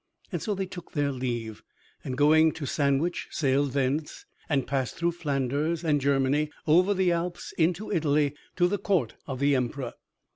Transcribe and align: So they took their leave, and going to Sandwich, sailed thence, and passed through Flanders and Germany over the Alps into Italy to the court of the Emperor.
So 0.35 0.55
they 0.55 0.65
took 0.65 0.93
their 0.93 1.11
leave, 1.11 1.61
and 2.03 2.17
going 2.17 2.53
to 2.53 2.65
Sandwich, 2.65 3.27
sailed 3.29 3.73
thence, 3.73 4.25
and 4.49 4.65
passed 4.65 4.95
through 4.95 5.11
Flanders 5.11 5.83
and 5.83 6.01
Germany 6.01 6.49
over 6.65 6.95
the 6.95 7.11
Alps 7.11 7.51
into 7.55 7.91
Italy 7.91 8.33
to 8.55 8.67
the 8.67 8.79
court 8.79 9.13
of 9.27 9.39
the 9.39 9.55
Emperor. 9.55 9.93